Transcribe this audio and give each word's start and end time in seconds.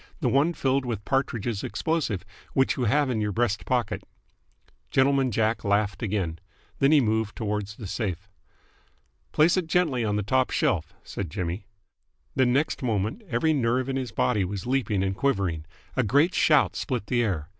The 0.19 0.29
one 0.29 0.55
filled 0.55 0.83
with 0.83 1.05
Partridge's 1.05 1.63
explosive, 1.63 2.25
which 2.53 2.75
you 2.75 2.85
have 2.85 3.11
in 3.11 3.21
your 3.21 3.31
breast 3.31 3.65
pocket." 3.67 4.01
Gentleman 4.89 5.29
Jack 5.29 5.63
laughed 5.63 6.01
again. 6.01 6.39
Then 6.79 6.91
he 6.91 6.99
moved 6.99 7.35
towards 7.35 7.75
the 7.75 7.85
safe. 7.85 8.27
"Place 9.31 9.57
it 9.57 9.67
gently 9.67 10.03
on 10.03 10.15
the 10.15 10.23
top 10.23 10.49
shelf," 10.49 10.95
said 11.03 11.29
Jimmy. 11.29 11.67
The 12.35 12.47
next 12.47 12.81
moment 12.81 13.21
every 13.29 13.53
nerve 13.53 13.89
in 13.89 13.95
his 13.95 14.11
body 14.11 14.43
was 14.43 14.65
leaping 14.65 15.03
and 15.03 15.15
quivering. 15.15 15.65
A 15.95 16.01
great 16.01 16.33
shout 16.33 16.75
split 16.75 17.05
the 17.05 17.21
air. 17.21 17.49